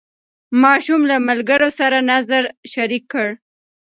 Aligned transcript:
ماشوم 0.63 1.01
له 1.09 1.17
ملګرو 1.29 1.69
سره 1.79 1.97
نظر 2.11 2.43
شریک 2.73 3.03
کړ 3.13 3.27